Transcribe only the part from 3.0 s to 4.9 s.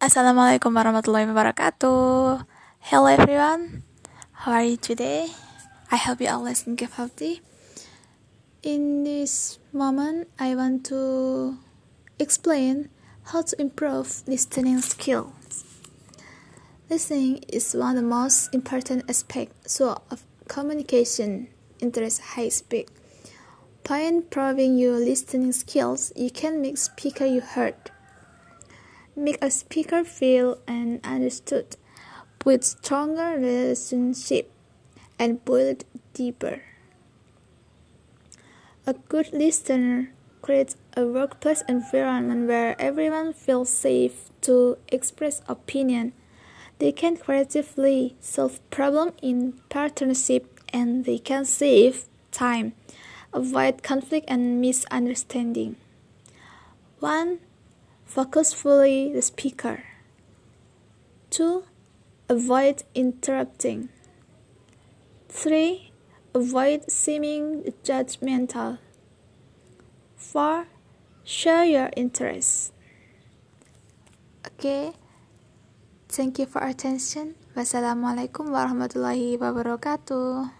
everyone, how are you